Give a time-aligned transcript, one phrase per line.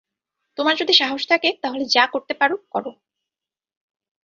[0.57, 2.91] তোমার যদি সাহস থেকে, তাহলে যা করতে পারো, করো।